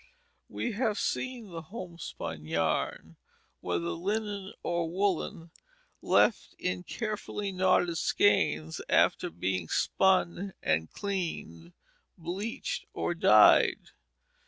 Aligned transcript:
We 0.49 0.71
have 0.71 0.97
seen 0.97 1.51
the 1.51 1.61
homespun 1.61 2.47
yarn, 2.47 3.17
whether 3.59 3.89
linen 3.91 4.51
or 4.63 4.89
woollen, 4.89 5.51
left 6.01 6.55
in 6.57 6.81
carefully 6.81 7.51
knotted 7.51 7.99
skeins 7.99 8.81
after 8.89 9.29
being 9.29 9.67
spun 9.69 10.55
and 10.63 10.91
cleaned, 10.91 11.73
bleached, 12.17 12.87
or 12.93 13.13
dyed. 13.13 13.91